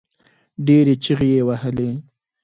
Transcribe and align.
ډېرې 0.65 0.93
چيغې 1.03 1.29
يې 1.35 1.41
وهلې. 1.47 1.89